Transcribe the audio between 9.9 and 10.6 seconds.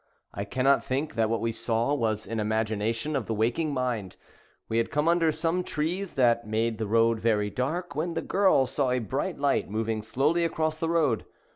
slowly